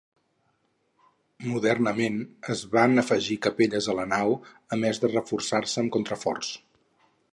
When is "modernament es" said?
1.49-2.63